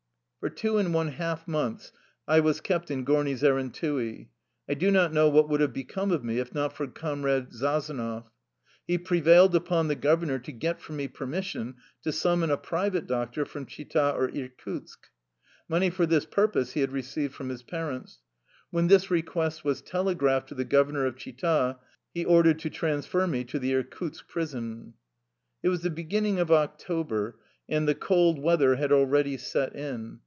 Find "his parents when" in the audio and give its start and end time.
17.49-18.87